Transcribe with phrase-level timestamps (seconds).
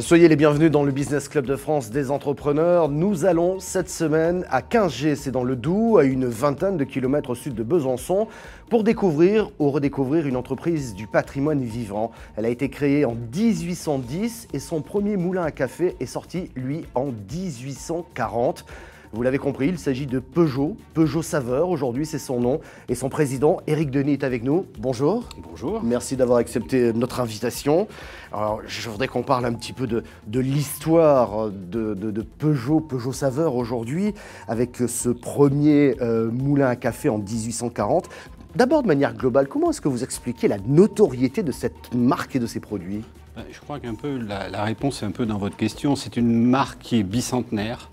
[0.00, 2.88] Soyez les bienvenus dans le Business Club de France des entrepreneurs.
[2.88, 7.30] Nous allons cette semaine à 15G, c'est dans le Doubs, à une vingtaine de kilomètres
[7.30, 8.28] au sud de Besançon,
[8.70, 12.12] pour découvrir ou redécouvrir une entreprise du patrimoine vivant.
[12.36, 16.84] Elle a été créée en 1810 et son premier moulin à café est sorti, lui,
[16.94, 18.66] en 1840.
[19.12, 23.08] Vous l'avez compris, il s'agit de Peugeot, Peugeot Saveur, aujourd'hui c'est son nom, et son
[23.08, 24.66] président, Éric Denis, est avec nous.
[24.78, 25.24] Bonjour.
[25.48, 25.82] Bonjour.
[25.82, 27.88] Merci d'avoir accepté notre invitation.
[28.32, 30.02] Alors, je voudrais qu'on parle un petit peu de,
[30.38, 34.12] l'histoire de, Peugeot, Peugeot Saveur aujourd'hui,
[34.46, 38.10] avec ce premier euh, moulin à café en 1840.
[38.56, 42.38] D'abord, de manière globale, comment est-ce que vous expliquez la notoriété de cette marque et
[42.38, 43.04] de ses produits?
[43.50, 45.96] Je crois qu'un peu la, la réponse est un peu dans votre question.
[45.96, 47.88] C'est une marque qui est bicentenaire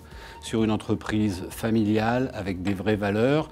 [0.46, 3.50] sur une entreprise familiale avec des vraies valeurs.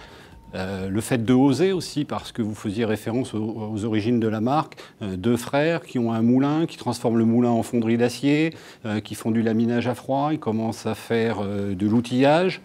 [0.53, 4.39] Euh, le fait de oser aussi, parce que vous faisiez référence aux, origines de la
[4.39, 8.53] marque, euh, deux frères qui ont un moulin, qui transforment le moulin en fonderie d'acier,
[8.85, 12.61] euh, qui font du laminage à froid, ils commencent à faire de l'outillage.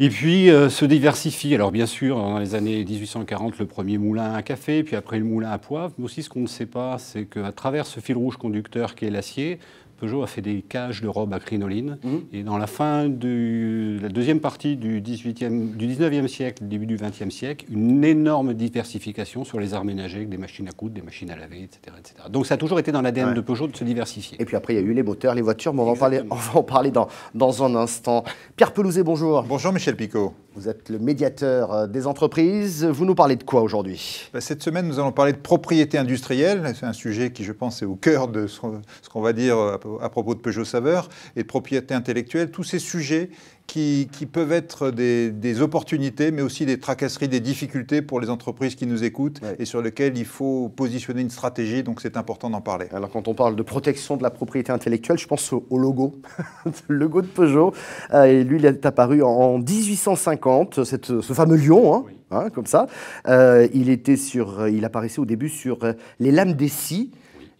[0.00, 1.54] Et puis se diversifient.
[1.54, 5.24] Alors bien sûr, dans les années 1840, le premier moulin à café, puis après le
[5.24, 5.94] moulin à poivre.
[5.98, 9.04] Mais aussi, ce qu'on ne sait pas, c'est qu'à travers ce fil rouge conducteur qui
[9.06, 9.60] est l'acier,
[9.96, 11.98] Peugeot a fait des cages de robes à crinoline.
[12.02, 12.20] Mhm.
[12.32, 16.96] Et dans la fin de la deuxième partie du, 18e, du 19e siècle, début du
[16.96, 21.02] 20e siècle, une énorme diversification sur les arts ménagers, avec des machines à coudre, des
[21.02, 21.96] machines à laver, etc.
[21.98, 22.14] etc.
[22.30, 24.40] Donc ça a toujours été dans l'ADN de Peugeot de se diversifier.
[24.40, 25.96] Et puis après, il y a eu les moteurs, les voitures, mais on va en
[25.96, 28.24] parler, on va en parler dans, dans un instant.
[28.56, 29.42] Pierre Pelouzet, bonjour.
[29.44, 30.34] Bonjour Michel Picot.
[30.56, 32.84] Vous êtes le médiateur euh, des entreprises.
[32.84, 34.28] Vous nous parlez de quoi aujourd'hui?
[34.32, 36.72] Bah, Cette semaine, nous allons parler de propriété industrielle.
[36.78, 39.76] C'est un sujet qui, je pense, est au cœur de ce qu'on va dire euh,
[40.00, 42.50] à propos de Peugeot Saveur et de propriété intellectuelle.
[42.50, 43.30] Tous ces sujets
[43.66, 48.86] qui, peuvent être des, opportunités, mais aussi des tracasseries, des difficultés pour les entreprises qui
[48.86, 51.82] nous écoutent et sur lesquelles il faut positionner une stratégie.
[51.82, 52.86] Donc c'est important d'en parler.
[52.92, 56.20] Alors quand on parle de protection de la propriété intellectuelle, je pense au, logo,
[56.88, 57.72] le logo de Peugeot.
[58.12, 61.94] Euh, et lui, il est apparu en 1850, cette, ce fameux lion.
[61.94, 62.86] Hein, hein, comme ça.
[63.28, 67.10] Euh, il, était sur, il apparaissait au début sur euh, les lames des scies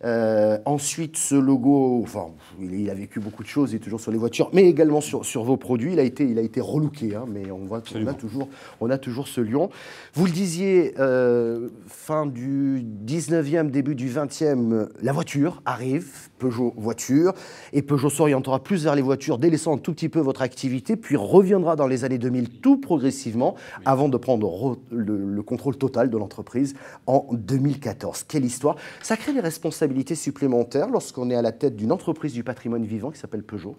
[0.04, 2.26] euh, ensuite, ce logo, enfin,
[2.60, 5.25] il, a vécu beaucoup de choses, il est toujours sur les voitures, mais également sur,
[5.25, 5.94] sur vos produits.
[5.94, 8.48] Il a été, il a été relooké, hein, mais on voit qu'on a toujours,
[8.81, 9.70] on a toujours ce lion.
[10.12, 17.32] Vous le disiez, euh, fin du 19e, début du 20e, la voiture arrive, Peugeot voiture,
[17.72, 21.16] et Peugeot s'orientera plus vers les voitures, délaissant un tout petit peu votre activité, puis
[21.16, 23.54] reviendra dans les années 2000 tout progressivement,
[23.87, 26.75] avant de prendre le, le contrôle total de l'entreprise
[27.06, 28.25] en 2014.
[28.28, 32.44] Quelle histoire Ça crée des responsabilités supplémentaire lorsqu'on est à la tête d'une entreprise du
[32.44, 33.77] patrimoine vivant qui s'appelle Peugeot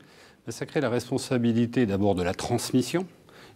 [0.47, 3.05] Ça crée la responsabilité d'abord de la transmission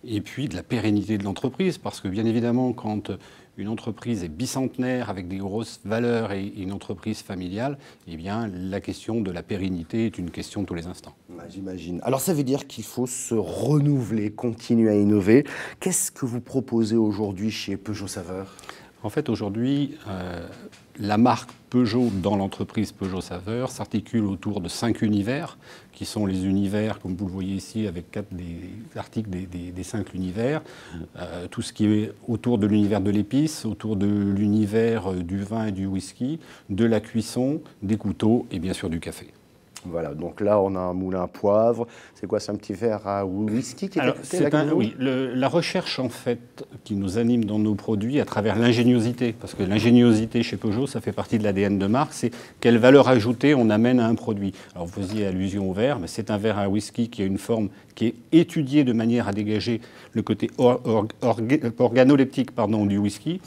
[0.03, 3.11] et puis de la pérennité de l'entreprise, parce que bien évidemment, quand
[3.57, 7.77] une entreprise est bicentenaire avec des grosses valeurs et une entreprise familiale,
[8.07, 11.13] eh bien, la question de la pérennité est une question de tous les instants.
[11.49, 11.99] J'imagine.
[12.03, 15.45] Alors ça veut dire qu'il faut se renouveler, continuer à innover.
[15.79, 18.55] Qu'est-ce que vous proposez aujourd'hui chez Peugeot Saveur?
[19.01, 20.45] En fait, aujourd'hui, euh,
[20.99, 25.57] la marque Peugeot dans l'entreprise Peugeot Saveur s'articule autour de cinq univers,
[25.93, 28.59] qui sont les univers, comme vous le voyez ici, avec quatre des
[28.97, 30.61] articles des, cinq univers.
[31.17, 35.43] Euh, tout ce qui est autour de l'univers de l'épice, autour de l'univers euh, du
[35.43, 36.39] vin et du whisky,
[36.69, 39.27] de la cuisson, des couteaux et bien sûr du café.
[39.85, 41.87] Voilà, donc là on a un moulin à poivre.
[42.15, 46.65] C'est quoi, c'est un petit verre à whisky qui est, Oui, la recherche en fait
[46.83, 51.01] qui nous anime dans nos produits à travers l'ingéniosité, parce que l'ingéniosité chez Peugeot, ça
[51.01, 54.53] fait partie de l'ADN de marque, c'est quelle valeur ajoutée on amène à un produit.
[54.75, 57.37] Alors vous faisiez allusion au verre, mais c'est un verre à whisky qui a une
[57.37, 59.81] forme qui est étudiée de manière à dégager
[60.13, 63.41] le côté organoleptique pardon, du whisky,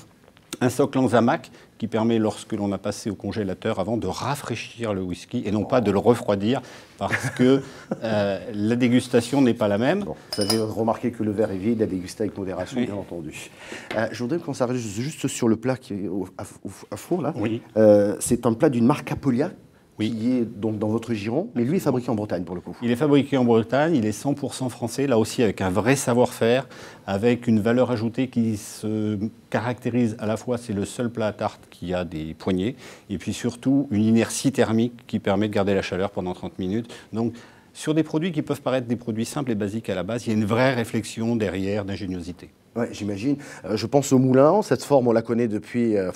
[0.62, 4.94] un socle en zamac qui permet, lorsque l'on a passé au congélateur avant, de rafraîchir
[4.94, 6.62] le whisky et non pas de le refroidir
[6.98, 7.60] parce que
[8.04, 10.04] euh, la dégustation n'est pas la même.
[10.04, 13.50] vous avez remarqué que le verre est vide, la dégustation avec modération, bien entendu.
[13.96, 17.34] Euh, je voudrais qu'on s'arrête juste sur le plat qui est au, à, four, là.
[17.36, 17.60] Oui.
[17.76, 19.50] Euh, c'est un plat d'une marque Apolia
[19.98, 22.76] qui est donc dans votre giron, mais lui est fabriqué en Bretagne pour le coup.
[22.82, 26.68] Il est fabriqué en Bretagne, il est 100% français, là aussi avec un vrai savoir-faire,
[27.06, 29.18] avec une valeur ajoutée qui se
[29.50, 32.76] caractérise à la fois, c'est le seul plat à tarte qui a des poignées,
[33.10, 36.92] et puis surtout une inertie thermique qui permet de garder la chaleur pendant 30 minutes.
[37.12, 37.34] Donc
[37.74, 40.30] sur des produits qui peuvent paraître des produits simples et basiques à la base, il
[40.30, 42.50] y a une vraie réflexion derrière d'ingéniosité.
[42.76, 43.36] Ouais, j'imagine.
[43.64, 45.96] Euh, je pense au moulin, cette forme on la connaît depuis...
[45.96, 46.10] Euh,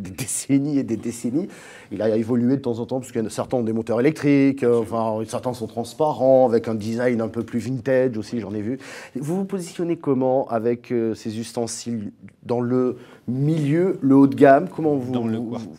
[0.00, 1.48] des décennies et des décennies.
[1.92, 4.80] Il a évolué de temps en temps, parce que certains ont des moteurs électriques, euh,
[4.80, 8.78] enfin, certains sont transparents, avec un design un peu plus vintage aussi, j'en ai vu.
[9.16, 12.12] Vous vous positionnez comment avec euh, ces ustensiles
[12.42, 12.96] dans le
[13.28, 14.68] milieu, le haut de gamme?
[14.68, 15.38] Comment vous dans le,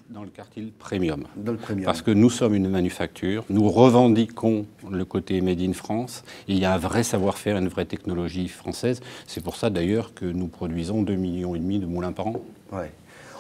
[0.10, 1.24] dans le quartier premium.
[1.36, 1.86] Dans le premium.
[1.86, 6.24] Parce que nous sommes une manufacture, nous revendiquons le côté made in France.
[6.48, 9.02] Il y a un vrai savoir-faire, une vraie technologie française.
[9.28, 12.36] C'est pour ça d'ailleurs que nous produisons 2,5 millions et demi de moulins par an.
[12.72, 12.92] Ouais.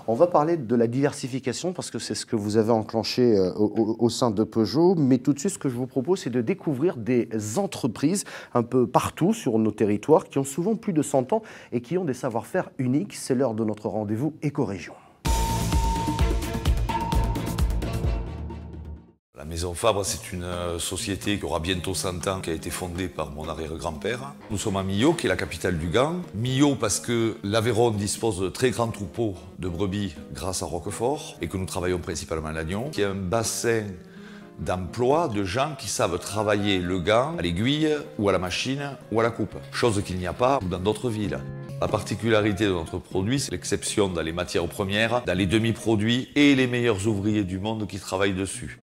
[0.08, 3.54] On va parler de la diversification parce que c'est ce que vous avez enclenché euh,
[3.54, 4.96] au, sein de Peugeot.
[4.96, 8.64] Mais tout de suite, ce que je vous propose, c'est de découvrir des entreprises un
[8.64, 12.06] peu partout sur nos territoires qui ont souvent plus de 100 ans et qui ont
[12.06, 13.16] des savoir-faire uniques.
[13.16, 14.94] C'est l'heure de notre rendez-vous éco-région.
[19.42, 22.70] La Maison Fabre, c'est une euh, société qui aura bientôt 100 ans, qui a été
[22.70, 24.36] fondée par mon arrière-grand-père.
[24.52, 26.18] Nous sommes à Millau, qui est la capitale du Gand.
[26.36, 31.48] Millau parce que l'Aveyron dispose de très grands troupeaux de brebis grâce à Roquefort, et
[31.48, 33.82] que nous travaillons principalement à Lannion, qui est un bassin
[34.60, 37.90] d'emploi de gens qui savent travailler le gant à l'aiguille
[38.20, 41.10] ou à la machine ou à la coupe, chose qu'il n'y a pas dans d'autres
[41.10, 41.40] villes.
[41.82, 46.54] La particularité de notre produit, c'est l'exception dans les matières premières, dans les demi-produits et
[46.54, 48.81] les meilleurs ouvriers du monde qui travaillent dessus.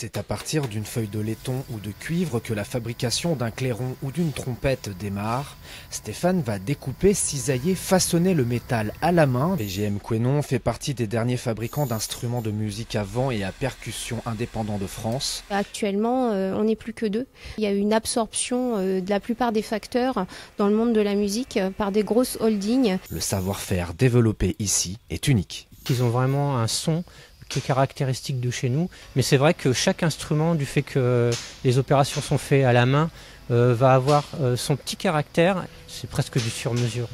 [0.00, 3.96] C'est à partir d'une feuille de laiton ou de cuivre que la fabrication d'un clairon
[4.02, 5.58] ou d'une trompette démarre.
[5.90, 9.56] Stéphane va découper, cisailler, façonner le métal à la main.
[9.56, 14.22] BGM Quenon fait partie des derniers fabricants d'instruments de musique à vent et à percussion
[14.24, 15.44] indépendants de France.
[15.50, 17.26] Actuellement, euh, on n'est plus que deux.
[17.58, 20.24] Il y a une absorption euh, de la plupart des facteurs
[20.56, 22.96] dans le monde de la musique euh, par des grosses holdings.
[23.10, 25.68] Le savoir-faire développé ici est unique.
[25.90, 27.04] Ils ont vraiment un son
[27.50, 28.88] qui est caractéristique de chez nous.
[29.16, 31.30] Mais c'est vrai que chaque instrument, du fait que
[31.64, 33.10] les opérations sont faites à la main,
[33.50, 35.64] euh, va avoir euh, son petit caractère.
[35.88, 37.08] C'est presque du sur-mesure.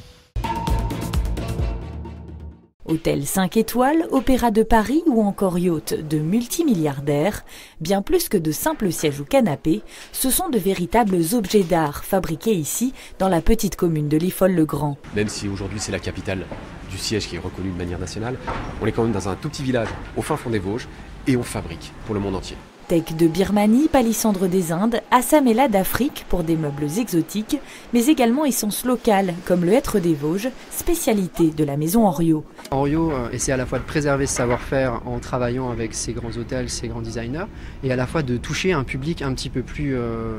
[2.88, 7.44] Hôtel 5 étoiles, opéra de Paris ou encore yacht de multimilliardaires,
[7.80, 12.54] bien plus que de simples sièges ou canapés, ce sont de véritables objets d'art fabriqués
[12.54, 14.98] ici dans la petite commune de Liffol-le-Grand.
[15.16, 16.46] Même si aujourd'hui c'est la capitale
[16.90, 18.36] du siège qui est reconnu de manière nationale,
[18.80, 20.88] on est quand même dans un tout petit village au fin fond des Vosges
[21.26, 22.56] et on fabrique pour le monde entier.
[22.88, 27.58] Tech de Birmanie, palissandre des Indes, Assamela d'Afrique pour des meubles exotiques,
[27.92, 32.44] mais également essence locale comme le hêtre des Vosges, spécialité de la maison Henriot.
[32.70, 36.36] Henriot euh, essaie à la fois de préserver ce savoir-faire en travaillant avec ses grands
[36.36, 37.46] hôtels, ses grands designers,
[37.82, 40.38] et à la fois de toucher un public un petit peu plus euh,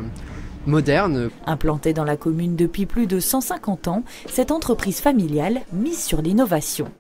[0.68, 1.30] moderne.
[1.46, 6.92] Implantée dans la commune depuis plus de 150 ans, cette entreprise familiale mise sur l'innovation.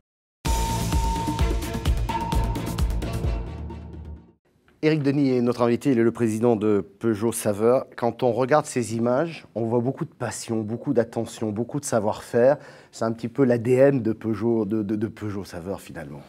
[4.83, 7.87] Éric Denis est notre invité, il est le président de Peugeot Saveur.
[7.95, 12.57] Quand on regarde ces images, on voit beaucoup de passion, beaucoup d'attention, beaucoup de savoir-faire.
[12.91, 16.21] C'est un petit peu l'ADN de Peugeot, de, Peugeot Saveur finalement.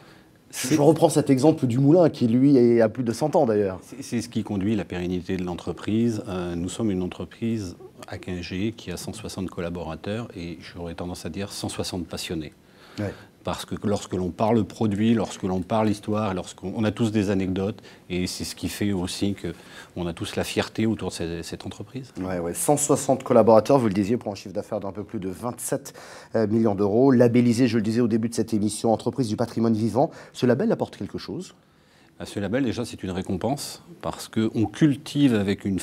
[0.51, 3.79] Je reprends cet exemple du moulin qui, lui, a plus de 100 ans d'ailleurs.
[4.01, 6.23] C'est ce qui conduit la pérennité de l'entreprise.
[6.27, 7.75] Euh, nous sommes une entreprise
[8.07, 12.53] à 15G qui a 160 collaborateurs et j'aurais tendance à dire 160 passionnés.
[12.97, 13.13] Ouais
[13.43, 17.81] parce que lorsque l'on parle produit, lorsque l'on parle histoire, lorsqu'on a tous des anecdotes,
[18.09, 22.11] et c'est ce qui fait aussi qu'on a tous la fierté autour de cette, entreprise.
[22.19, 22.53] Ouais, ouais.
[22.53, 25.93] 160 collaborateurs, vous le disiez, pour un chiffre d'affaires d'un peu plus de 27
[26.35, 29.73] euh, millions d'euros, labellisé, je le disais au début de cette émission, entreprise du patrimoine
[29.73, 30.11] vivant.
[30.33, 31.55] Ce label apporte quelque chose?
[32.19, 35.79] À ce label, déjà, c'est une récompense parce qu'on cultive avec, une,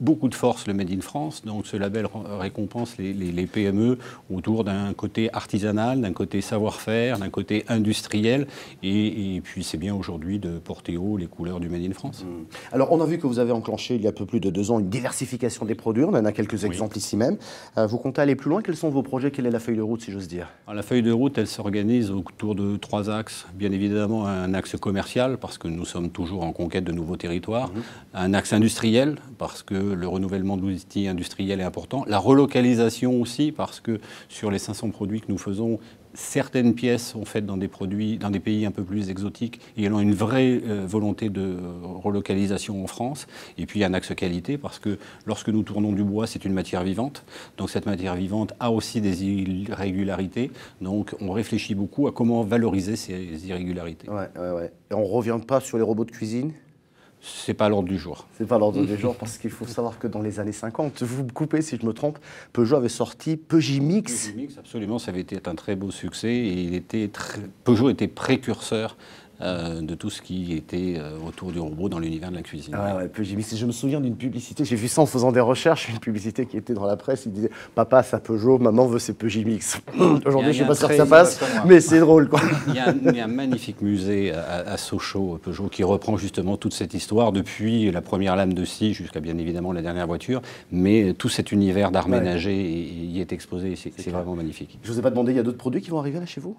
[0.00, 1.42] beaucoup de force le Made in France.
[1.44, 2.06] Donc, ce label
[2.38, 3.98] récompense les, PME
[4.32, 8.46] autour d'un côté artisanal, d'un côté savoir-faire, d'un côté industriel.
[8.82, 12.24] Et, puis, c'est bien aujourd'hui de porter haut les couleurs du Made in France.
[12.24, 12.44] Mmh.
[12.72, 14.50] Alors, on a vu que vous avez enclenché il y a un peu plus de
[14.50, 16.04] deux ans une diversification des produits.
[16.04, 17.36] On en a quelques exemples ici même.
[17.76, 19.30] Euh, vous comptez aller plus loin Quels sont vos projets?
[19.30, 20.48] Quelle est la feuille de route, si j'ose dire?
[20.72, 23.46] La feuille de route, elle s'organise autour de trois axes.
[23.54, 27.70] Bien évidemment, un axe commercial, parce que nous sommes toujours en conquête de nouveaux territoires.
[27.72, 27.82] Mhm.
[28.14, 32.04] Un axe industriel, parce que le renouvellement de l'outil industriel est important.
[32.06, 35.78] La relocalisation aussi, parce que sur les 500 produits que nous faisons,
[36.14, 39.88] certaines pièces sont faites dans des produits, dans des pays un peu plus exotiques et
[39.90, 43.26] ont une vraie euh, volonté de relocalisation en France.
[43.56, 46.82] Et puis un axe qualité parce que lorsque nous tournons du bois, c'est une matière
[46.82, 47.24] vivante.
[47.56, 50.50] Donc cette matière vivante a aussi des irrégularités.
[50.80, 54.08] Donc on réfléchit beaucoup à comment valoriser ces irrégularités.
[54.10, 54.72] Ouais, ouais, ouais.
[54.90, 56.52] Et on ne revient pas sur les robots de cuisine?
[57.20, 58.26] C'est pas l'ordre du jour.
[58.36, 61.24] C'est pas l'ordre du jour parce qu'il faut savoir que dans les années 50, vous
[61.24, 62.18] me coupez si je me trompe,
[62.52, 64.32] Peugeot avait sorti Peugeot-Mix.
[64.58, 67.10] absolument, ça avait été un très beau succès et il était
[67.64, 68.96] Peugeot était précurseur
[69.40, 72.74] euh, de tout ce qui était euh, autour du robot dans l'univers de la cuisine.
[72.76, 73.10] Ah ouais.
[73.16, 76.56] Je me souviens d'une publicité, j'ai vu ça en faisant des recherches, une publicité qui
[76.56, 79.80] était dans la presse, il disait «Papa, ça Peugeot, maman veut ses Peugeot Mix».
[80.26, 82.28] Aujourd'hui, je ne suis pas sûr que ça passe, mais c'est drôle.
[82.28, 82.40] Quoi.
[82.66, 86.16] Il, y a, il, y a, un magnifique musée à, à, Sochaux, Peugeot, qui reprend
[86.16, 90.08] justement toute cette histoire, depuis la première lame de scie jusqu'à bien évidemment la dernière
[90.08, 90.42] voiture,
[90.72, 92.18] mais tout cet univers d'art ouais.
[92.18, 94.78] ménager y est exposé, c'est vraiment magnifique.
[94.82, 96.26] Je ne vous ai pas demandé, il y a d'autres produits qui vont arriver là
[96.26, 96.56] chez vous?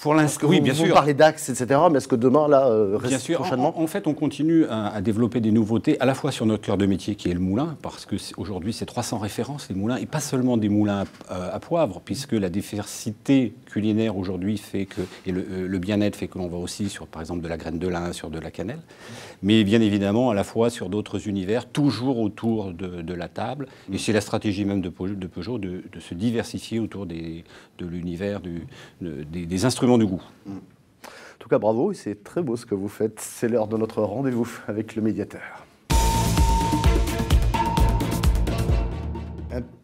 [0.00, 0.88] Pour l'instant, oui, bien vous, sûr.
[0.88, 1.80] Vous parlez d'Axe, etc.
[1.90, 3.40] Mais est-ce que demain, là, euh, bien sûr.
[3.40, 6.46] prochainement en, en, fait, on continue à, à, développer des nouveautés, à la fois sur
[6.46, 9.74] notre cœur de métier qui est le moulin, parce que aujourd'hui, c'est 300 références, les
[9.74, 14.86] moulins, et pas seulement des moulins à, à poivre, puisque la diversité culinaire aujourd'hui fait
[14.86, 17.48] que, et le, euh, le bien-être fait que l'on va aussi sur, par exemple, de
[17.48, 18.80] la graine de lin, sur de la cannelle,
[19.42, 23.66] mais bien évidemment, à la fois sur d'autres univers, toujours autour de, de la table.
[23.92, 27.44] Et c'est la stratégie même de, de Peugeot de, de, se diversifier autour des,
[27.78, 30.22] de l'univers des, des instruments du goût.
[30.46, 33.20] En tout cas, bravo, c'est très beau ce que vous faites.
[33.20, 35.67] C'est l'heure de notre rendez-vous avec le médiateur.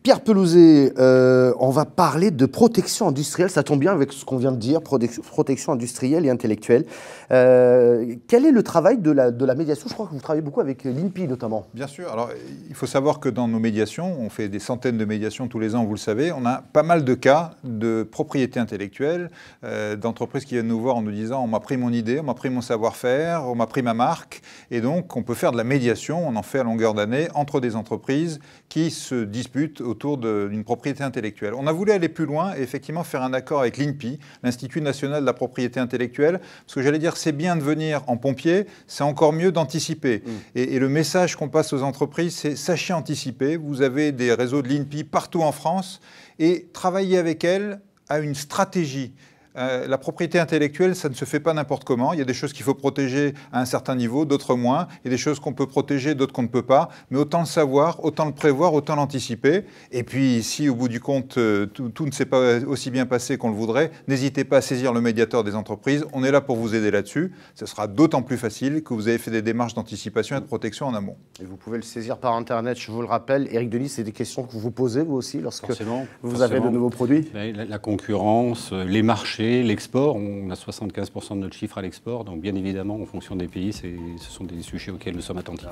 [0.05, 3.49] Pierre Pelouzet, euh, on va parler de protection industrielle.
[3.49, 6.85] Ça tombe bien avec ce qu'on vient de dire, protection industrielle et intellectuelle.
[7.31, 9.87] Euh, quel est le travail de la, médiation?
[9.89, 11.65] Je crois que vous travaillez beaucoup avec l'INPI notamment.
[11.73, 12.13] Bien sûr.
[12.13, 12.29] Alors,
[12.69, 15.75] il faut savoir que dans nos médiations, on fait des centaines de médiations tous les
[15.75, 19.31] ans, vous le savez, on a pas mal de cas de propriété intellectuelle,
[19.65, 22.25] euh, d'entreprises qui viennent nous voir en nous disant on m'a pris mon idée, on
[22.25, 24.43] m'a pris mon savoir-faire, on m'a pris ma marque.
[24.71, 27.59] Et donc, on peut faire de la médiation, on en fait à longueur d'année, entre
[27.59, 31.55] des entreprises qui se disputent autour d'une propriété intellectuelle.
[31.55, 35.21] On a voulu aller plus loin et effectivement faire un accord avec l'INPI, l'Institut national
[35.21, 39.05] de la propriété intellectuelle, parce que j'allais dire c'est bien de venir en pompier, c'est
[39.05, 40.23] encore mieux d'anticiper.
[40.25, 40.31] Mmh.
[40.57, 43.57] Et, et, le message qu'on passe aux entreprises, c'est sachez anticiper.
[43.57, 46.01] Vous avez des réseaux de l'INPI partout en France
[46.41, 49.15] et travaillez avec elles à une stratégie
[49.57, 52.13] euh, la propriété intellectuelle, ça ne se fait pas n'importe comment.
[52.13, 54.89] Il y a des choses qu'il faut protéger à un certain niveau, d'autres moins.
[55.05, 56.89] Il y a des choses qu'on peut protéger, d'autres qu'on ne peut pas.
[57.11, 59.65] Mais autant le savoir, autant le prévoir, autant l'anticiper.
[59.93, 63.07] Et puis, si au bout du compte, euh, tout, tout ne s'est pas aussi bien
[63.07, 66.05] passé qu'on le voudrait, n'hésitez pas à saisir le médiateur des entreprises.
[66.13, 67.33] On est là pour vous aider là-dessus.
[67.55, 70.87] Ce sera d'autant plus facile que vous avez fait des démarches d'anticipation et de protection
[70.87, 71.17] en amont.
[71.41, 73.47] Et vous pouvez le saisir par Internet, je vous le rappelle.
[73.53, 76.51] Éric Denis, c'est des questions que vous vous posez, vous aussi, lorsque forcément, vous forcément.
[76.51, 77.31] avez de nouveaux produits?
[77.33, 80.17] La, la concurrence, les marchés l'export.
[80.17, 82.25] On a 75% de notre chiffre à l'export.
[82.25, 85.69] Donc, bien évidemment, en fonction des pays, ce sont des sujets auxquels nous sommes attentifs.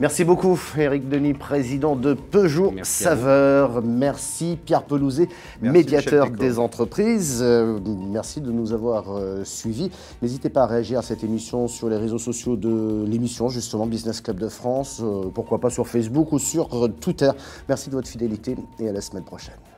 [0.00, 3.82] Merci beaucoup, Éric Denis, président de Peugeot Merci Saveur.
[3.82, 5.28] Merci, Pierre Pelouzet,
[5.60, 7.40] merci, médiateur des entreprises.
[7.42, 7.78] Euh,
[8.10, 9.90] merci de nous avoir euh, suivis.
[10.20, 14.20] N'hésitez pas à réagir à cette émission sur les réseaux sociaux de l'émission, justement, Business
[14.20, 15.00] Club de France.
[15.02, 16.68] Euh, pourquoi pas sur Facebook ou sur
[17.00, 17.30] Twitter.
[17.68, 19.71] Merci de votre fidélité et à la semaine prochaine.